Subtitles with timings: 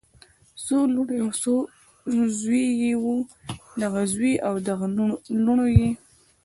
[0.65, 1.29] څو لوڼې او
[2.39, 3.15] زوي یې وو
[3.81, 4.85] دغه زوي او دغه
[5.45, 5.89] لوڼو یی